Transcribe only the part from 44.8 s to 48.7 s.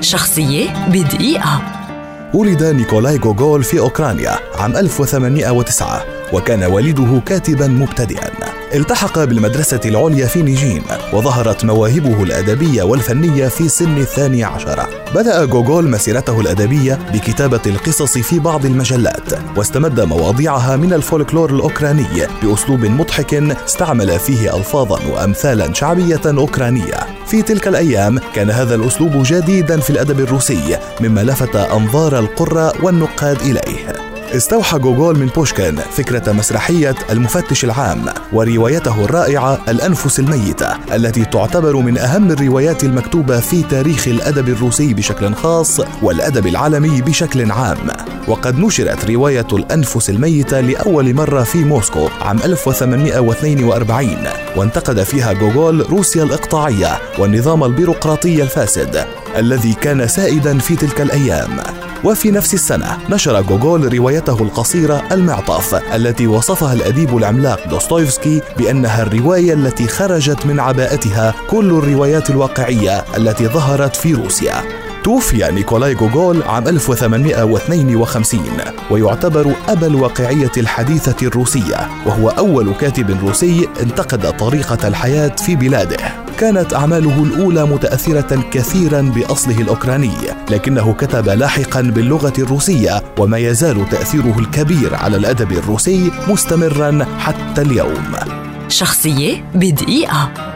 بشكل خاص والأدب العالمي بشكل عام. وقد